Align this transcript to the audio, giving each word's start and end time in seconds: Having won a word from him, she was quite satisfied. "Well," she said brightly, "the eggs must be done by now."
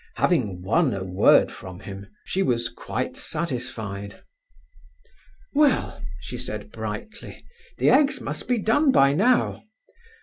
Having 0.15 0.63
won 0.63 0.95
a 0.95 1.03
word 1.03 1.51
from 1.51 1.81
him, 1.81 2.07
she 2.25 2.41
was 2.41 2.69
quite 2.69 3.15
satisfied. 3.15 4.23
"Well," 5.53 6.03
she 6.19 6.39
said 6.39 6.71
brightly, 6.71 7.45
"the 7.77 7.91
eggs 7.91 8.19
must 8.19 8.47
be 8.47 8.57
done 8.57 8.91
by 8.91 9.13
now." 9.13 9.61